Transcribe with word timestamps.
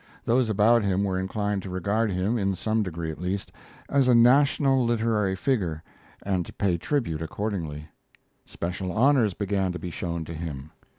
Those 0.25 0.49
about 0.49 0.81
him 0.81 1.03
were 1.03 1.19
inclined 1.19 1.61
to 1.61 1.69
regard 1.69 2.09
him, 2.09 2.35
in 2.35 2.55
some 2.55 2.81
degree 2.81 3.11
at 3.11 3.21
least, 3.21 3.51
as 3.87 4.07
a 4.07 4.15
national 4.15 4.83
literary 4.83 5.35
figure 5.35 5.83
and 6.23 6.43
to 6.47 6.53
pay 6.53 6.75
tribute 6.79 7.21
accordingly. 7.21 7.87
Special 8.43 8.91
honors 8.91 9.35
began 9.35 9.71
to 9.73 9.77
be 9.77 9.91
shown 9.91 10.25
to 10.25 10.33
him. 10.33 10.71